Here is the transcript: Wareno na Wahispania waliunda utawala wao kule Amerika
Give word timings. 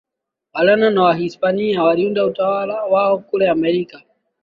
Wareno 0.53 0.89
na 0.89 1.03
Wahispania 1.03 1.83
waliunda 1.83 2.25
utawala 2.25 2.83
wao 2.83 3.19
kule 3.19 3.49
Amerika 3.49 4.01